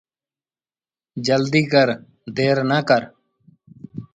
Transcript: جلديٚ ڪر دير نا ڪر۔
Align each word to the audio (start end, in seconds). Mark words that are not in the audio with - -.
جلديٚ 1.25 1.69
ڪر 1.73 1.87
دير 2.37 2.57
نا 2.69 2.79
ڪر۔ 2.87 3.01